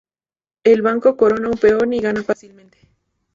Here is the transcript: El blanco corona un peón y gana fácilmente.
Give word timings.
El 0.63 0.81
blanco 0.81 1.15
corona 1.15 1.49
un 1.49 1.59
peón 1.59 1.93
y 1.93 1.99
gana 1.99 2.23
fácilmente. 2.23 2.79